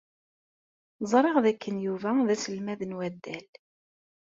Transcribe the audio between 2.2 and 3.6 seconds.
d aselmad n waddal.